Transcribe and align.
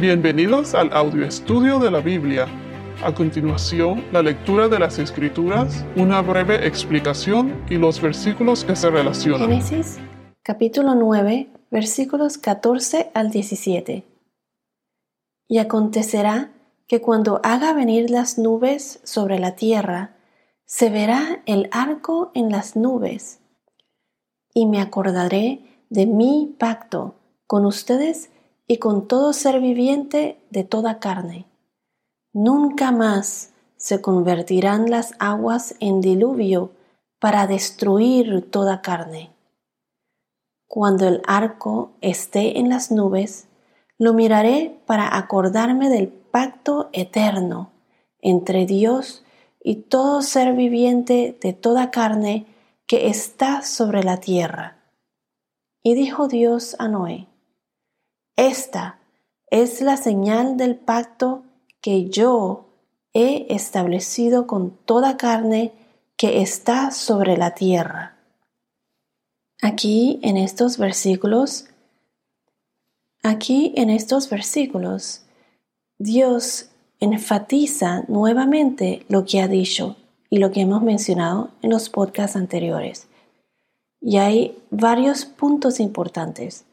Bienvenidos 0.00 0.74
al 0.74 0.90
audio 0.94 1.26
estudio 1.26 1.78
de 1.78 1.90
la 1.90 2.00
Biblia. 2.00 2.46
A 3.04 3.14
continuación, 3.14 4.02
la 4.12 4.22
lectura 4.22 4.66
de 4.66 4.78
las 4.78 4.98
Escrituras, 4.98 5.84
una 5.94 6.22
breve 6.22 6.66
explicación 6.66 7.62
y 7.68 7.74
los 7.74 8.00
versículos 8.00 8.64
que 8.64 8.76
se 8.76 8.88
relacionan. 8.88 9.50
Génesis 9.50 9.98
capítulo 10.42 10.94
9, 10.94 11.50
versículos 11.70 12.38
14 12.38 13.10
al 13.12 13.30
17. 13.30 14.06
Y 15.48 15.58
acontecerá 15.58 16.50
que 16.86 17.02
cuando 17.02 17.42
haga 17.44 17.74
venir 17.74 18.08
las 18.08 18.38
nubes 18.38 19.00
sobre 19.04 19.38
la 19.38 19.54
tierra, 19.54 20.16
se 20.64 20.88
verá 20.88 21.42
el 21.44 21.68
arco 21.72 22.32
en 22.34 22.50
las 22.50 22.74
nubes, 22.74 23.40
y 24.54 24.64
me 24.64 24.80
acordaré 24.80 25.84
de 25.90 26.06
mi 26.06 26.56
pacto 26.58 27.16
con 27.46 27.66
ustedes 27.66 28.30
y 28.70 28.78
con 28.78 29.08
todo 29.08 29.32
ser 29.32 29.60
viviente 29.60 30.38
de 30.50 30.62
toda 30.62 31.00
carne. 31.00 31.44
Nunca 32.32 32.92
más 32.92 33.52
se 33.76 34.00
convertirán 34.00 34.92
las 34.92 35.14
aguas 35.18 35.74
en 35.80 36.00
diluvio 36.00 36.70
para 37.18 37.48
destruir 37.48 38.48
toda 38.48 38.80
carne. 38.80 39.30
Cuando 40.68 41.08
el 41.08 41.20
arco 41.26 41.90
esté 42.00 42.60
en 42.60 42.68
las 42.68 42.92
nubes, 42.92 43.48
lo 43.98 44.14
miraré 44.14 44.78
para 44.86 45.16
acordarme 45.16 45.88
del 45.88 46.06
pacto 46.06 46.90
eterno 46.92 47.72
entre 48.20 48.66
Dios 48.66 49.24
y 49.64 49.82
todo 49.82 50.22
ser 50.22 50.54
viviente 50.54 51.36
de 51.40 51.54
toda 51.54 51.90
carne 51.90 52.46
que 52.86 53.08
está 53.08 53.62
sobre 53.62 54.04
la 54.04 54.18
tierra. 54.18 54.76
Y 55.82 55.94
dijo 55.94 56.28
Dios 56.28 56.76
a 56.78 56.86
Noé, 56.86 57.26
esta 58.36 58.98
es 59.50 59.80
la 59.80 59.96
señal 59.96 60.56
del 60.56 60.76
pacto 60.76 61.42
que 61.80 62.08
yo 62.08 62.66
he 63.12 63.46
establecido 63.54 64.46
con 64.46 64.70
toda 64.70 65.16
carne 65.16 65.72
que 66.16 66.42
está 66.42 66.90
sobre 66.90 67.36
la 67.36 67.54
tierra. 67.54 68.16
Aquí 69.62 70.20
en 70.22 70.36
estos 70.36 70.78
versículos, 70.78 71.66
aquí 73.22 73.72
en 73.76 73.90
estos 73.90 74.30
versículos, 74.30 75.22
Dios 75.98 76.70
enfatiza 77.00 78.04
nuevamente 78.08 79.04
lo 79.08 79.24
que 79.24 79.40
ha 79.40 79.48
dicho 79.48 79.96
y 80.30 80.38
lo 80.38 80.50
que 80.50 80.60
hemos 80.60 80.82
mencionado 80.82 81.50
en 81.62 81.70
los 81.70 81.88
podcasts 81.90 82.36
anteriores. 82.36 83.08
Y 84.00 84.16
hay 84.18 84.58
varios 84.70 85.24
puntos 85.24 85.80
importantes. 85.80 86.64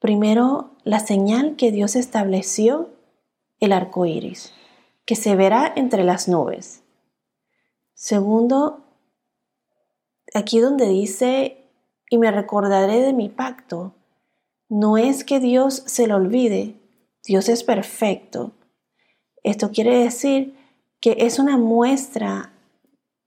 Primero, 0.00 0.70
la 0.88 1.00
señal 1.00 1.56
que 1.56 1.70
Dios 1.70 1.96
estableció, 1.96 2.88
el 3.60 3.72
arco 3.72 4.06
iris, 4.06 4.54
que 5.04 5.16
se 5.16 5.36
verá 5.36 5.70
entre 5.76 6.02
las 6.02 6.28
nubes. 6.28 6.82
Segundo, 7.92 8.86
aquí 10.32 10.60
donde 10.60 10.88
dice, 10.88 11.58
y 12.08 12.16
me 12.16 12.30
recordaré 12.30 13.02
de 13.02 13.12
mi 13.12 13.28
pacto, 13.28 13.96
no 14.70 14.96
es 14.96 15.24
que 15.24 15.40
Dios 15.40 15.82
se 15.84 16.06
lo 16.06 16.16
olvide, 16.16 16.76
Dios 17.22 17.50
es 17.50 17.64
perfecto. 17.64 18.52
Esto 19.42 19.70
quiere 19.72 19.98
decir 19.98 20.56
que 21.02 21.16
es 21.18 21.38
una 21.38 21.58
muestra 21.58 22.54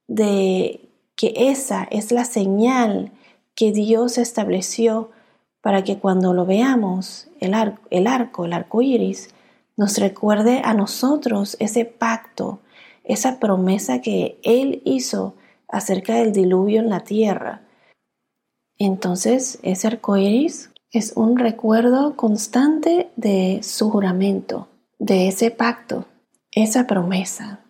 de 0.08 0.90
que 1.16 1.32
esa 1.36 1.84
es 1.92 2.12
la 2.12 2.26
señal 2.26 3.12
que 3.54 3.72
Dios 3.72 4.18
estableció 4.18 5.12
para 5.62 5.84
que 5.84 6.00
cuando 6.00 6.34
lo 6.34 6.46
veamos, 6.46 7.28
el, 7.40 7.54
arco, 7.54 7.82
el 7.92 8.08
arco, 8.08 8.46
el 8.46 8.66
iris, 8.82 9.30
nos 9.78 9.98
recuerde 9.98 10.62
a 10.64 10.74
nosotros 10.74 11.56
ese 11.60 11.86
pacto, 11.86 12.60
esa 13.04 13.40
promesa 13.40 14.02
que 14.02 14.40
Él 14.44 14.82
hizo 14.86 15.36
acerca 15.68 16.16
del 16.16 16.34
diluvio 16.34 16.82
en 16.82 16.90
la 16.90 17.02
tierra. 17.02 17.62
Entonces, 18.78 19.60
ese 19.64 19.88
arco 19.88 20.18
iris 20.18 20.72
es 20.92 21.14
un 21.16 21.38
recuerdo 21.38 22.16
constante 22.16 23.10
de 23.16 23.62
su 23.64 23.90
juramento, 23.90 24.68
de 25.00 25.28
ese 25.28 25.52
pacto, 25.52 26.06
esa 26.52 26.86
promesa. 26.86 27.62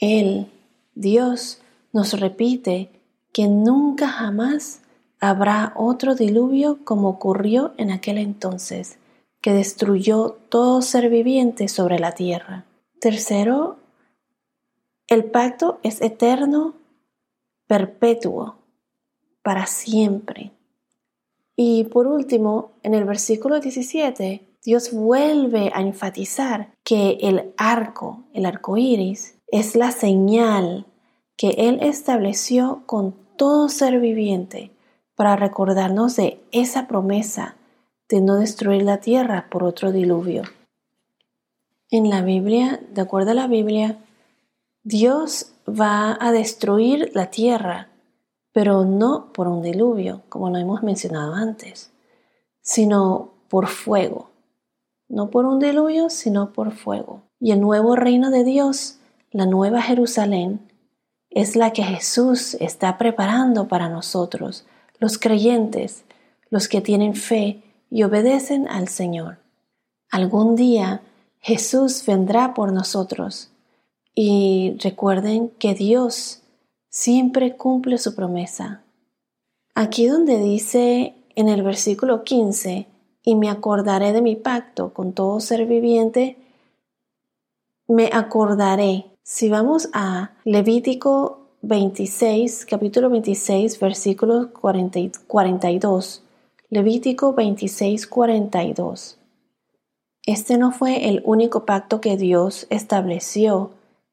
Él, 0.00 0.50
Dios, 0.94 1.60
nos 1.92 2.18
repite 2.18 2.90
que 3.32 3.48
nunca 3.48 4.08
jamás 4.08 4.80
habrá 5.28 5.72
otro 5.76 6.14
diluvio 6.14 6.84
como 6.84 7.08
ocurrió 7.08 7.72
en 7.76 7.90
aquel 7.90 8.18
entonces, 8.18 8.98
que 9.40 9.52
destruyó 9.52 10.38
todo 10.48 10.82
ser 10.82 11.08
viviente 11.08 11.68
sobre 11.68 11.98
la 11.98 12.12
tierra. 12.12 12.64
Tercero, 13.00 13.76
el 15.06 15.24
pacto 15.24 15.78
es 15.82 16.00
eterno, 16.00 16.74
perpetuo, 17.66 18.56
para 19.42 19.66
siempre. 19.66 20.52
Y 21.56 21.84
por 21.84 22.06
último, 22.06 22.72
en 22.82 22.94
el 22.94 23.04
versículo 23.04 23.60
17, 23.60 24.46
Dios 24.62 24.92
vuelve 24.92 25.70
a 25.74 25.80
enfatizar 25.80 26.72
que 26.84 27.18
el 27.20 27.52
arco, 27.56 28.24
el 28.32 28.46
arco 28.46 28.76
iris, 28.76 29.38
es 29.48 29.76
la 29.76 29.90
señal 29.90 30.86
que 31.36 31.50
Él 31.58 31.78
estableció 31.82 32.82
con 32.86 33.14
todo 33.36 33.68
ser 33.68 34.00
viviente 34.00 34.73
para 35.14 35.36
recordarnos 35.36 36.16
de 36.16 36.40
esa 36.50 36.86
promesa 36.86 37.56
de 38.08 38.20
no 38.20 38.36
destruir 38.36 38.82
la 38.82 38.98
tierra 38.98 39.48
por 39.50 39.64
otro 39.64 39.92
diluvio. 39.92 40.42
En 41.90 42.10
la 42.10 42.22
Biblia, 42.22 42.80
de 42.92 43.00
acuerdo 43.00 43.30
a 43.30 43.34
la 43.34 43.46
Biblia, 43.46 43.98
Dios 44.82 45.52
va 45.68 46.16
a 46.20 46.32
destruir 46.32 47.10
la 47.14 47.30
tierra, 47.30 47.88
pero 48.52 48.84
no 48.84 49.32
por 49.32 49.48
un 49.48 49.62
diluvio, 49.62 50.22
como 50.28 50.50
lo 50.50 50.58
hemos 50.58 50.82
mencionado 50.82 51.34
antes, 51.34 51.92
sino 52.60 53.34
por 53.48 53.68
fuego. 53.68 54.30
No 55.08 55.30
por 55.30 55.44
un 55.46 55.58
diluvio, 55.58 56.10
sino 56.10 56.52
por 56.52 56.72
fuego. 56.72 57.22
Y 57.38 57.52
el 57.52 57.60
nuevo 57.60 57.94
reino 57.94 58.30
de 58.30 58.44
Dios, 58.44 58.98
la 59.30 59.46
nueva 59.46 59.82
Jerusalén, 59.82 60.60
es 61.30 61.56
la 61.56 61.72
que 61.72 61.82
Jesús 61.82 62.54
está 62.54 62.96
preparando 62.96 63.68
para 63.68 63.88
nosotros, 63.88 64.66
los 64.98 65.18
creyentes, 65.18 66.04
los 66.50 66.68
que 66.68 66.80
tienen 66.80 67.14
fe 67.14 67.62
y 67.90 68.02
obedecen 68.02 68.68
al 68.68 68.88
Señor. 68.88 69.38
Algún 70.10 70.56
día 70.56 71.02
Jesús 71.40 72.04
vendrá 72.06 72.54
por 72.54 72.72
nosotros 72.72 73.50
y 74.14 74.76
recuerden 74.80 75.50
que 75.58 75.74
Dios 75.74 76.42
siempre 76.88 77.56
cumple 77.56 77.98
su 77.98 78.14
promesa. 78.14 78.82
Aquí 79.74 80.06
donde 80.06 80.38
dice 80.38 81.14
en 81.34 81.48
el 81.48 81.62
versículo 81.62 82.22
15, 82.22 82.86
y 83.24 83.34
me 83.34 83.48
acordaré 83.48 84.12
de 84.12 84.22
mi 84.22 84.36
pacto 84.36 84.92
con 84.92 85.12
todo 85.12 85.40
ser 85.40 85.66
viviente, 85.66 86.36
me 87.88 88.10
acordaré. 88.12 89.06
Si 89.22 89.48
vamos 89.48 89.88
a 89.94 90.32
Levítico 90.44 91.43
26, 91.66 92.66
capítulo 92.66 93.08
26, 93.08 93.80
versículo 93.80 94.50
42. 94.52 96.22
Levítico 96.68 97.32
26, 97.32 98.06
42. 98.06 99.18
Este 100.26 100.58
no 100.58 100.72
fue 100.72 101.08
el 101.08 101.22
único 101.24 101.64
pacto 101.64 102.02
que 102.02 102.18
Dios 102.18 102.66
estableció 102.68 103.70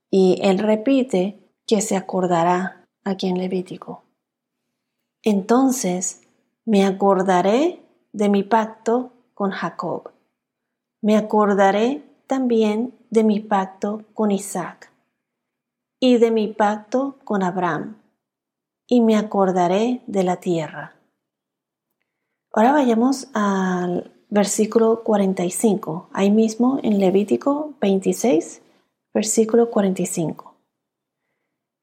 y 0.09 0.39
Él 0.41 0.59
repite 0.59 1.39
que 1.67 1.81
se 1.81 1.97
acordará 1.97 2.85
aquí 3.03 3.27
en 3.27 3.37
Levítico. 3.37 4.03
Entonces 5.21 6.21
me 6.63 6.85
acordaré 6.85 7.81
de 8.13 8.29
mi 8.29 8.43
pacto 8.43 9.11
con 9.33 9.51
Jacob. 9.51 10.11
Me 11.01 11.17
acordaré 11.17 12.01
también 12.27 12.93
de 13.09 13.25
mi 13.25 13.41
pacto 13.41 14.03
con 14.13 14.31
Isaac 14.31 14.90
y 16.03 16.17
de 16.17 16.31
mi 16.31 16.47
pacto 16.47 17.15
con 17.23 17.43
Abraham, 17.43 18.01
y 18.87 19.01
me 19.01 19.15
acordaré 19.15 20.01
de 20.07 20.23
la 20.23 20.37
tierra. 20.37 20.95
Ahora 22.51 22.71
vayamos 22.71 23.27
al 23.33 24.11
versículo 24.27 25.03
45, 25.03 26.09
ahí 26.11 26.31
mismo 26.31 26.79
en 26.81 26.97
Levítico 26.97 27.75
26, 27.79 28.63
versículo 29.13 29.69
45. 29.69 30.55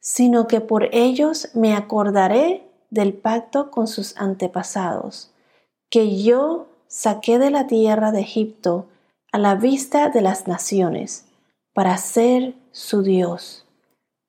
Sino 0.01 0.49
que 0.49 0.61
por 0.61 0.93
ellos 0.93 1.51
me 1.55 1.77
acordaré 1.77 2.69
del 2.91 3.13
pacto 3.13 3.71
con 3.71 3.87
sus 3.87 4.17
antepasados, 4.17 5.31
que 5.91 6.21
yo 6.21 6.67
saqué 6.89 7.39
de 7.39 7.51
la 7.51 7.69
tierra 7.69 8.11
de 8.11 8.21
Egipto 8.23 8.89
a 9.31 9.39
la 9.39 9.55
vista 9.55 10.09
de 10.09 10.23
las 10.23 10.49
naciones, 10.49 11.25
para 11.73 11.97
ser 11.99 12.55
su 12.73 13.03
Dios 13.03 13.67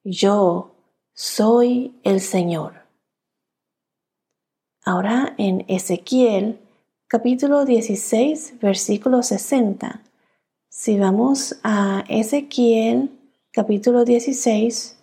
yo 0.09 0.71
soy 1.13 1.99
el 2.03 2.19
Señor. 2.19 2.73
Ahora 4.83 5.35
en 5.37 5.65
Ezequiel 5.67 6.59
capítulo 7.07 7.65
16, 7.65 8.59
versículo 8.59 9.21
60. 9.21 10.01
Si 10.69 10.97
vamos 10.97 11.59
a 11.63 12.03
Ezequiel, 12.07 13.11
capítulo 13.51 14.03
16, 14.03 14.97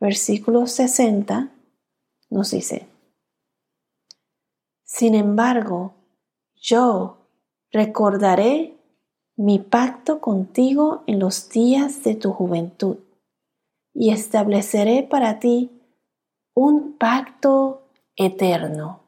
versículo 0.00 0.66
60, 0.66 1.50
nos 2.30 2.50
dice, 2.50 2.86
Sin 4.82 5.14
embargo, 5.14 5.94
yo 6.56 7.18
recordaré 7.70 8.76
mi 9.36 9.58
pacto 9.58 10.20
contigo 10.20 11.02
en 11.06 11.18
los 11.18 11.50
días 11.50 12.02
de 12.02 12.14
tu 12.14 12.32
juventud 12.32 12.98
y 13.94 14.10
estableceré 14.10 15.04
para 15.04 15.38
ti 15.38 15.70
un 16.52 16.98
pacto 16.98 17.88
eterno. 18.16 19.00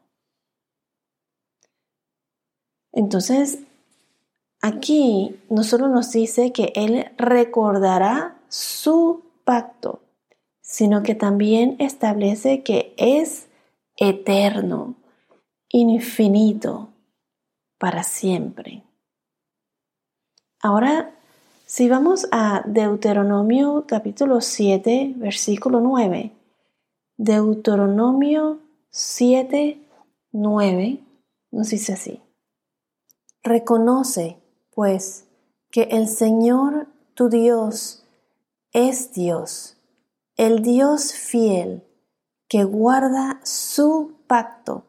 Entonces, 2.92 3.58
aquí 4.62 5.38
no 5.50 5.64
solo 5.64 5.88
nos 5.88 6.12
dice 6.12 6.52
que 6.52 6.72
Él 6.74 7.10
recordará 7.18 8.40
su 8.48 9.24
pacto, 9.44 10.00
sino 10.62 11.02
que 11.02 11.14
también 11.14 11.76
establece 11.78 12.62
que 12.62 12.94
es 12.96 13.48
eterno, 13.96 14.94
infinito, 15.68 16.88
para 17.78 18.02
siempre. 18.02 18.82
Ahora, 20.60 21.14
si 21.68 21.88
vamos 21.88 22.28
a 22.30 22.62
Deuteronomio 22.64 23.86
capítulo 23.88 24.40
7, 24.40 25.14
versículo 25.16 25.80
9, 25.80 26.32
Deuteronomio 27.16 28.60
7, 28.90 29.76
9 30.30 31.00
nos 31.50 31.70
dice 31.70 31.94
así. 31.94 32.22
Reconoce, 33.42 34.36
pues, 34.76 35.24
que 35.72 35.88
el 35.90 36.06
Señor 36.06 36.86
tu 37.14 37.28
Dios 37.28 38.04
es 38.72 39.12
Dios, 39.12 39.76
el 40.36 40.62
Dios 40.62 41.14
fiel, 41.14 41.82
que 42.48 42.62
guarda 42.62 43.40
su 43.42 44.12
pacto 44.28 44.84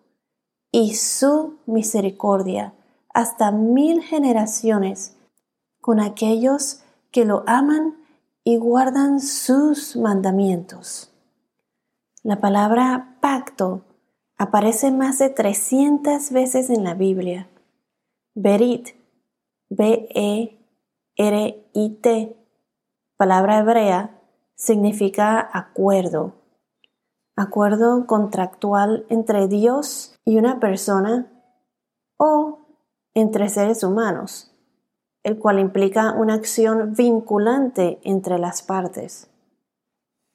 y 0.72 0.94
su 0.94 1.58
misericordia 1.66 2.76
hasta 3.16 3.50
mil 3.50 4.04
generaciones 4.04 5.17
con 5.88 6.01
aquellos 6.01 6.84
que 7.12 7.24
lo 7.24 7.45
aman 7.48 7.95
y 8.44 8.57
guardan 8.57 9.22
sus 9.22 9.95
mandamientos. 9.95 11.13
La 12.24 12.42
palabra 12.42 13.16
pacto 13.22 13.86
aparece 14.38 14.92
más 14.92 15.18
de 15.18 15.30
300 15.30 16.30
veces 16.31 16.69
en 16.69 16.84
la 16.84 16.94
Biblia. 16.94 17.48
Berit, 18.36 18.98
B-E-R-I-T, 19.69 20.57
palabra 23.16 23.60
hebrea, 23.60 24.19
significa 24.56 25.50
acuerdo. 25.54 26.33
Acuerdo 27.38 28.07
contractual 28.07 29.06
entre 29.07 29.48
Dios 29.48 30.19
y 30.25 30.38
una 30.38 30.60
persona 30.60 31.31
o 32.18 32.60
entre 33.13 33.48
seres 33.48 33.86
humanos 33.86 34.51
el 35.28 35.38
cual 35.40 35.60
implica 35.60 36.14
una 36.14 36.36
acción 36.36 36.94
vinculante 36.96 38.00
entre 38.04 38.40
las 38.40 38.62
partes. 38.62 39.30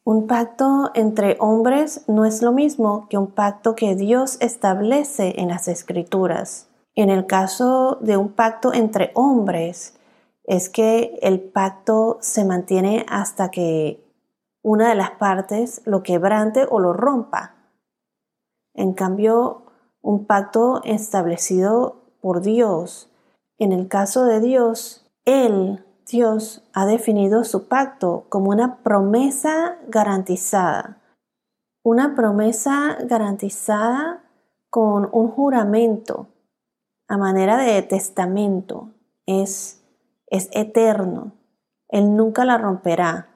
Un 0.05 0.27
pacto 0.27 0.91
entre 0.93 1.39
hombres 1.41 2.05
no 2.09 2.27
es 2.27 2.43
lo 2.43 2.53
mismo 2.53 3.07
que 3.09 3.17
un 3.17 3.29
pacto 3.29 3.75
que 3.75 3.95
Dios 3.95 4.37
establece 4.43 5.41
en 5.41 5.49
las 5.49 5.67
escrituras. 5.67 6.69
En 6.95 7.09
el 7.09 7.25
caso 7.25 7.97
de 8.03 8.19
un 8.19 8.33
pacto 8.33 8.75
entre 8.75 9.13
hombres, 9.15 9.99
es 10.45 10.69
que 10.69 11.19
el 11.23 11.41
pacto 11.41 12.19
se 12.21 12.45
mantiene 12.45 13.07
hasta 13.09 13.51
que 13.51 14.05
una 14.61 14.91
de 14.91 14.95
las 14.95 15.13
partes 15.13 15.81
lo 15.87 16.03
quebrante 16.03 16.67
o 16.69 16.81
lo 16.81 16.93
rompa. 16.93 17.55
En 18.75 18.93
cambio, 18.93 19.63
un 20.03 20.27
pacto 20.27 20.83
establecido 20.85 22.03
por 22.21 22.43
Dios 22.43 23.09
en 23.63 23.73
el 23.73 23.89
caso 23.89 24.25
de 24.25 24.41
Dios, 24.41 25.07
Él, 25.25 25.85
Dios, 26.07 26.69
ha 26.73 26.85
definido 26.85 27.45
su 27.45 27.69
pacto 27.69 28.27
como 28.29 28.51
una 28.51 28.79
promesa 28.83 29.77
garantizada. 29.89 30.99
Una 31.85 32.15
promesa 32.15 32.99
garantizada 33.05 34.25
con 34.69 35.09
un 35.13 35.29
juramento 35.29 36.29
a 37.09 37.17
manera 37.17 37.57
de 37.57 37.83
testamento. 37.83 38.91
Es, 39.27 39.85
es 40.27 40.49
eterno. 40.53 41.33
Él 41.89 42.17
nunca 42.17 42.45
la 42.45 42.59
romperá. 42.59 43.29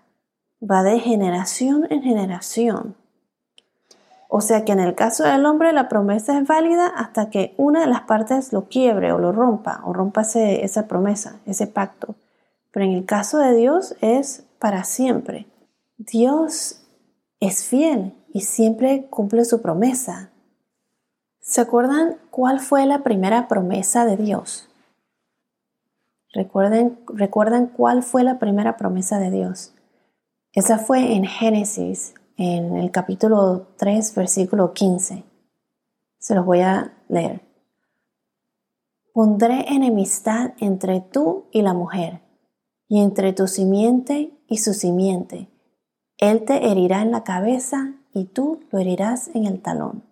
Va 0.60 0.82
de 0.82 0.98
generación 0.98 1.86
en 1.90 2.02
generación. 2.02 2.96
O 4.28 4.40
sea 4.40 4.64
que 4.64 4.72
en 4.72 4.80
el 4.80 4.94
caso 4.94 5.24
del 5.24 5.46
hombre 5.46 5.72
la 5.72 5.88
promesa 5.88 6.38
es 6.38 6.46
válida 6.46 6.86
hasta 6.88 7.30
que 7.30 7.54
una 7.56 7.80
de 7.80 7.86
las 7.86 8.02
partes 8.02 8.52
lo 8.52 8.68
quiebre 8.68 9.12
o 9.12 9.18
lo 9.18 9.32
rompa 9.32 9.80
o 9.84 9.92
rompa 9.92 10.22
esa 10.22 10.88
promesa, 10.88 11.36
ese 11.46 11.66
pacto. 11.66 12.16
Pero 12.72 12.84
en 12.84 12.92
el 12.92 13.06
caso 13.06 13.38
de 13.38 13.54
Dios 13.54 13.94
es 14.00 14.44
para 14.58 14.84
siempre. 14.84 15.46
Dios 15.96 16.82
es 17.40 17.64
fiel 17.64 18.14
y 18.32 18.42
siempre 18.42 19.06
cumple 19.08 19.44
su 19.44 19.62
promesa. 19.62 20.30
¿Se 21.40 21.60
acuerdan 21.60 22.16
cuál 22.30 22.58
fue 22.60 22.84
la 22.86 23.04
primera 23.04 23.46
promesa 23.46 24.04
de 24.04 24.16
Dios? 24.16 24.68
Recuerden, 26.32 26.98
¿Recuerdan 27.06 27.68
cuál 27.68 28.02
fue 28.02 28.24
la 28.24 28.38
primera 28.38 28.76
promesa 28.76 29.18
de 29.20 29.30
Dios? 29.30 29.72
Esa 30.52 30.78
fue 30.78 31.14
en 31.14 31.24
Génesis 31.24 32.14
en 32.36 32.76
el 32.76 32.90
capítulo 32.90 33.68
3, 33.76 34.14
versículo 34.14 34.72
15. 34.72 35.24
Se 36.18 36.34
los 36.34 36.44
voy 36.44 36.60
a 36.60 36.92
leer. 37.08 37.40
Pondré 39.12 39.72
enemistad 39.72 40.52
entre 40.58 41.00
tú 41.00 41.46
y 41.50 41.62
la 41.62 41.72
mujer, 41.72 42.20
y 42.88 43.00
entre 43.00 43.32
tu 43.32 43.48
simiente 43.48 44.32
y 44.46 44.58
su 44.58 44.74
simiente. 44.74 45.48
Él 46.18 46.44
te 46.44 46.70
herirá 46.70 47.02
en 47.02 47.10
la 47.10 47.24
cabeza 47.24 47.94
y 48.12 48.24
tú 48.24 48.60
lo 48.70 48.78
herirás 48.78 49.28
en 49.34 49.46
el 49.46 49.60
talón. 49.62 50.04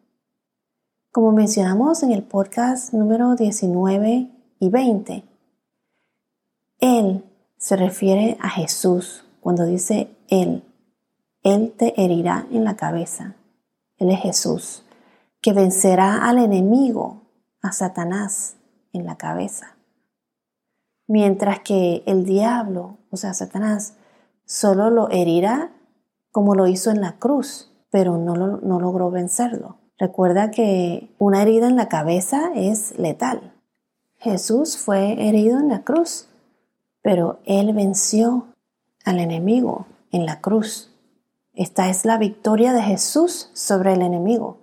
Como 1.12 1.32
mencionamos 1.32 2.02
en 2.02 2.12
el 2.12 2.22
podcast 2.22 2.92
número 2.92 3.36
19 3.36 4.30
y 4.58 4.68
20, 4.68 5.24
Él 6.80 7.24
se 7.56 7.76
refiere 7.76 8.36
a 8.40 8.48
Jesús 8.48 9.24
cuando 9.40 9.64
dice 9.64 10.08
Él 10.28 10.64
él 11.44 11.74
te 11.77 12.03
herirá 12.03 12.46
en 12.51 12.65
la 12.65 12.74
cabeza. 12.74 13.36
Él 13.98 14.10
es 14.10 14.20
Jesús, 14.20 14.82
que 15.41 15.53
vencerá 15.53 16.27
al 16.27 16.39
enemigo, 16.39 17.22
a 17.63 17.70
Satanás, 17.70 18.56
en 18.93 19.05
la 19.05 19.17
cabeza. 19.17 19.77
Mientras 21.06 21.60
que 21.60 22.03
el 22.06 22.24
diablo, 22.24 22.98
o 23.10 23.17
sea, 23.17 23.34
Satanás, 23.34 23.94
solo 24.46 24.91
lo 24.91 25.10
herirá 25.10 25.70
como 26.32 26.55
lo 26.55 26.67
hizo 26.67 26.91
en 26.91 27.03
la 27.03 27.19
cruz, 27.19 27.70
pero 27.91 28.17
no, 28.17 28.34
no 28.34 28.81
logró 28.81 29.10
vencerlo. 29.10 29.77
Recuerda 29.98 30.51
que 30.51 31.15
una 31.19 31.43
herida 31.43 31.69
en 31.69 31.77
la 31.77 31.89
cabeza 31.89 32.51
es 32.55 32.98
letal. 32.98 33.53
Jesús 34.17 34.79
fue 34.79 35.29
herido 35.29 35.60
en 35.60 35.69
la 35.69 35.84
cruz, 35.84 36.27
pero 37.03 37.39
él 37.44 37.74
venció 37.74 38.46
al 39.05 39.19
enemigo 39.19 39.86
en 40.10 40.24
la 40.24 40.41
cruz. 40.41 40.94
Esta 41.56 41.89
es 41.89 42.05
la 42.05 42.19
victoria 42.19 42.73
de 42.73 42.82
Jesús 42.82 43.51
sobre 43.55 43.93
el 43.93 44.03
enemigo. 44.03 44.58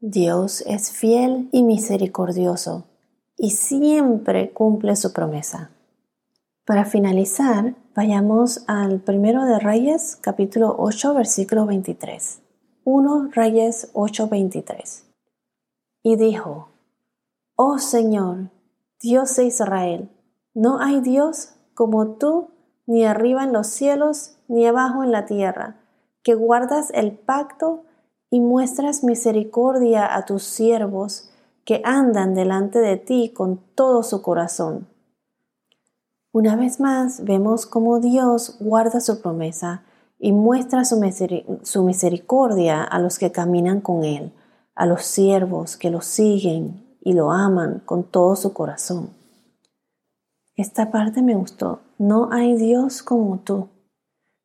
Dios 0.00 0.62
es 0.66 0.90
fiel 0.90 1.48
y 1.52 1.62
misericordioso 1.62 2.88
y 3.36 3.50
siempre 3.50 4.52
cumple 4.52 4.96
su 4.96 5.12
promesa. 5.12 5.70
Para 6.66 6.84
finalizar, 6.84 7.76
vayamos 7.94 8.64
al 8.66 9.00
primero 9.02 9.44
de 9.44 9.60
Reyes, 9.60 10.18
capítulo 10.20 10.74
8, 10.78 11.14
versículo 11.14 11.64
23. 11.66 12.42
1 12.82 13.28
Reyes 13.32 13.90
8, 13.92 14.28
23. 14.28 15.04
Y 16.02 16.16
dijo, 16.16 16.70
Oh 17.54 17.78
Señor, 17.78 18.50
Dios 19.00 19.36
de 19.36 19.44
Israel, 19.44 20.10
no 20.54 20.80
hay 20.80 21.00
Dios 21.00 21.54
como 21.74 22.16
tú, 22.16 22.48
ni 22.86 23.04
arriba 23.04 23.44
en 23.44 23.52
los 23.52 23.68
cielos, 23.68 24.36
ni 24.52 24.66
abajo 24.66 25.02
en 25.02 25.12
la 25.12 25.24
tierra, 25.24 25.76
que 26.22 26.34
guardas 26.34 26.90
el 26.94 27.12
pacto 27.12 27.84
y 28.30 28.40
muestras 28.40 29.02
misericordia 29.02 30.14
a 30.14 30.26
tus 30.26 30.42
siervos 30.42 31.30
que 31.64 31.80
andan 31.84 32.34
delante 32.34 32.78
de 32.78 32.98
ti 32.98 33.32
con 33.34 33.60
todo 33.74 34.02
su 34.02 34.20
corazón. 34.20 34.86
Una 36.32 36.54
vez 36.56 36.80
más 36.80 37.24
vemos 37.24 37.64
cómo 37.64 37.98
Dios 37.98 38.56
guarda 38.60 39.00
su 39.00 39.22
promesa 39.22 39.84
y 40.18 40.32
muestra 40.32 40.84
su, 40.84 40.98
misericordia 41.84 42.84
a 42.84 42.98
los 42.98 43.18
que 43.18 43.32
caminan 43.32 43.80
con 43.80 44.04
Él, 44.04 44.32
a 44.74 44.84
los 44.84 45.02
siervos 45.02 45.78
que 45.78 45.90
lo 45.90 46.02
siguen 46.02 46.96
y 47.00 47.14
lo 47.14 47.32
aman 47.32 47.82
con 47.86 48.04
todo 48.04 48.36
su 48.36 48.52
corazón. 48.52 49.10
Esta 50.56 50.90
parte 50.90 51.22
me 51.22 51.34
gustó. 51.34 51.80
No 51.96 52.28
hay 52.30 52.54
Dios 52.56 53.02
como 53.02 53.38
tú. 53.38 53.68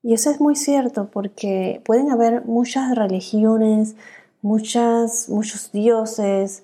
Y 0.03 0.13
eso 0.13 0.29
es 0.29 0.39
muy 0.39 0.55
cierto 0.55 1.09
porque 1.11 1.81
pueden 1.85 2.11
haber 2.11 2.45
muchas 2.45 2.95
religiones, 2.95 3.95
muchas, 4.41 5.29
muchos 5.29 5.71
dioses, 5.71 6.63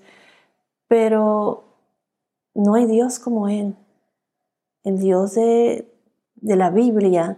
pero 0.87 1.63
no 2.53 2.75
hay 2.75 2.85
Dios 2.85 3.19
como 3.19 3.49
Él. 3.49 3.75
El 4.83 4.99
Dios 4.99 5.35
de, 5.35 5.91
de 6.35 6.55
la 6.55 6.69
Biblia, 6.69 7.37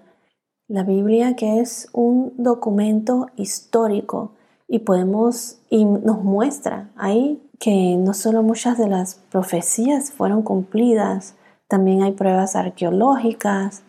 la 0.68 0.84
Biblia 0.84 1.36
que 1.36 1.60
es 1.60 1.90
un 1.94 2.34
documento 2.38 3.28
histórico 3.36 4.32
y 4.68 4.80
podemos, 4.80 5.60
y 5.70 5.86
nos 5.86 6.24
muestra 6.24 6.92
ahí 6.96 7.42
que 7.60 7.98
no 7.98 8.14
solo 8.14 8.44
muchas 8.44 8.78
de 8.78 8.88
las 8.88 9.16
profecías 9.16 10.12
fueron 10.12 10.42
cumplidas, 10.42 11.36
también 11.68 12.04
hay 12.04 12.12
pruebas 12.12 12.56
arqueológicas, 12.56 13.84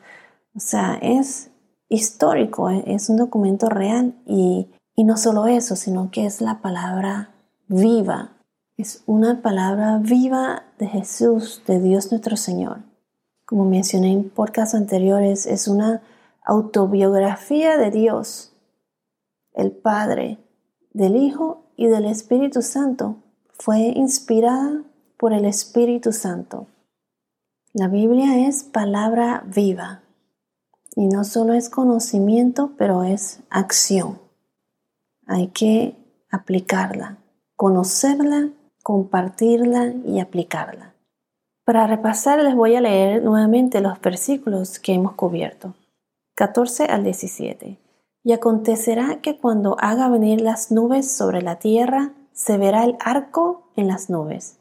o 0.55 0.61
sea, 0.61 0.99
es 1.03 1.51
histórico, 1.89 2.71
es 2.71 3.09
un 3.09 3.17
documento 3.17 3.69
real 3.69 4.15
y, 4.27 4.69
y 4.95 5.05
no 5.05 5.17
solo 5.17 5.47
eso, 5.47 5.77
sino 5.77 6.11
que 6.11 6.27
es 6.27 6.41
la 6.41 6.61
palabra 6.61 7.35
viva, 7.69 8.37
es 8.77 9.03
una 9.07 9.41
palabra 9.41 9.99
viva 9.99 10.65
de 10.79 10.87
Jesús, 10.89 11.63
de 11.67 11.81
Dios 11.81 12.11
nuestro 12.11 12.37
Señor. 12.37 12.83
Como 13.47 13.65
mencioné 13.65 14.13
en 14.13 14.29
podcasts 14.29 14.75
anteriores, 14.75 15.47
es 15.47 15.69
una 15.69 16.03
autobiografía 16.45 17.79
de 17.79 17.91
Dios, 17.91 18.53
el 19.55 19.73
Padre, 19.73 20.39
del 20.93 21.17
Hijo 21.17 21.65
y 21.77 21.87
del 21.87 22.05
Espíritu 22.05 22.61
Santo. 22.61 23.17
Fue 23.59 23.79
inspirada 23.79 24.83
por 25.17 25.33
el 25.33 25.45
Espíritu 25.47 26.13
Santo. 26.13 26.67
La 27.73 27.89
Biblia 27.89 28.47
es 28.47 28.63
palabra 28.65 29.43
viva 29.47 30.03
y 30.97 31.07
no 31.07 31.25
solo 31.25 31.53
es 31.53 31.69
conocimiento, 31.69 32.73
pero 32.79 33.05
es 33.05 33.41
acción. 33.51 34.19
Hay 35.27 35.49
que 35.49 35.95
aplicarla, 36.31 37.19
conocerla, 37.55 38.49
compartirla 38.83 39.93
y 40.05 40.21
aplicarla. 40.21 40.95
Para 41.65 41.87
repasar 41.87 42.43
les 42.43 42.55
voy 42.55 42.77
a 42.77 42.81
leer 42.81 43.23
nuevamente 43.23 43.81
los 43.81 44.01
versículos 44.01 44.79
que 44.79 44.95
hemos 44.95 45.13
cubierto. 45.13 45.75
14 46.35 46.85
al 46.85 47.05
17. 47.05 47.79
Y 48.23 48.33
acontecerá 48.33 49.21
que 49.21 49.39
cuando 49.39 49.77
haga 49.79 50.09
venir 50.09 50.41
las 50.41 50.71
nubes 50.71 51.11
sobre 51.11 51.43
la 51.43 51.59
tierra, 51.59 52.13
se 52.33 52.57
verá 52.57 52.85
el 52.85 52.97
arco 53.01 53.71
en 53.77 53.89
las 53.89 54.09
nubes. 54.09 54.59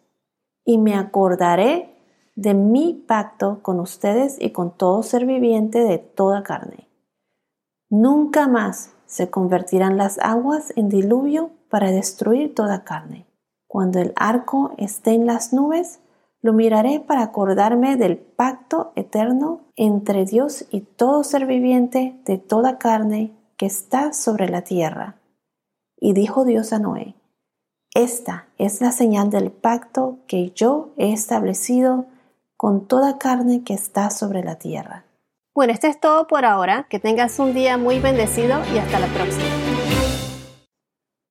Y 0.65 0.79
me 0.79 0.95
acordaré 0.95 1.94
de 2.35 2.53
mi 2.53 2.93
pacto 2.93 3.59
con 3.61 3.79
ustedes 3.79 4.37
y 4.39 4.51
con 4.51 4.75
todo 4.77 5.03
ser 5.03 5.25
viviente 5.25 5.79
de 5.79 5.97
toda 5.97 6.43
carne. 6.43 6.89
Nunca 7.89 8.47
más 8.47 8.93
se 9.05 9.29
convertirán 9.29 9.97
las 9.97 10.19
aguas 10.19 10.73
en 10.75 10.89
diluvio 10.89 11.51
para 11.69 11.91
destruir 11.91 12.53
toda 12.53 12.83
carne. 12.83 13.25
Cuando 13.67 13.99
el 13.99 14.13
arco 14.15 14.73
esté 14.77 15.11
en 15.13 15.25
las 15.25 15.53
nubes, 15.53 15.99
lo 16.41 16.53
miraré 16.53 16.99
para 16.99 17.23
acordarme 17.23 17.95
del 17.95 18.17
pacto 18.17 18.91
eterno 18.95 19.61
entre 19.75 20.25
Dios 20.25 20.65
y 20.69 20.81
todo 20.81 21.23
ser 21.23 21.45
viviente 21.45 22.21
de 22.25 22.37
toda 22.37 22.77
carne 22.77 23.31
que 23.57 23.65
está 23.65 24.13
sobre 24.13 24.49
la 24.49 24.61
tierra. 24.61 25.15
Y 25.97 26.13
dijo 26.13 26.45
Dios 26.45 26.73
a 26.73 26.79
Noé, 26.79 27.15
Esta 27.93 28.47
es 28.57 28.81
la 28.81 28.91
señal 28.91 29.29
del 29.29 29.51
pacto 29.51 30.19
que 30.27 30.51
yo 30.51 30.89
he 30.97 31.13
establecido 31.13 32.05
con 32.57 32.87
toda 32.87 33.17
carne 33.17 33.63
que 33.63 33.73
está 33.73 34.09
sobre 34.09 34.43
la 34.43 34.55
tierra. 34.55 35.05
Bueno, 35.53 35.71
esto 35.71 35.87
es 35.87 35.99
todo 35.99 36.27
por 36.27 36.43
ahora. 36.43 36.85
Que 36.89 36.99
tengas 36.99 37.39
un 37.39 37.53
día 37.53 37.77
muy 37.77 37.99
bendecido 37.99 38.59
y 38.73 38.77
hasta 38.77 38.99
la 38.99 39.07
próxima. 39.07 39.64